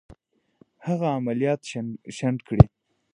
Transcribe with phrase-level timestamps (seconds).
[0.85, 1.61] هغه عملیات
[2.17, 2.63] شنډ کړي.